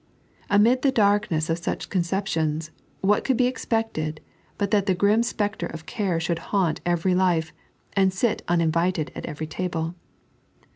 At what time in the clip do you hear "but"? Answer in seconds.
4.57-4.71